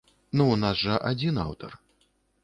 Ну, 0.39 0.45
у 0.53 0.53
нас 0.61 0.79
жа 0.83 0.95
адзін 1.09 1.37
аўтар. 1.43 1.77